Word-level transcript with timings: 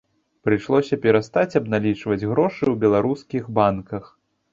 Прыйшлося 0.47 0.97
перастаць 1.03 1.57
абналічваць 1.59 2.27
грошы 2.31 2.63
ў 2.71 2.75
беларускіх 2.85 3.43
банках. 3.61 4.09